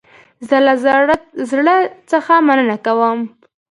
[0.47, 0.73] زه له
[1.51, 1.75] زړه
[2.11, 3.19] څخه مننه کوم